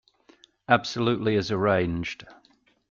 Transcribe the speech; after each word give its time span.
Absolutely 0.67 1.35
as 1.37 1.51
arranged. 1.51 2.23